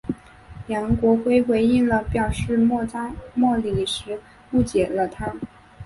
[0.65, 4.19] 梁国辉回应时表示莫礼时
[4.51, 5.31] 误解了他。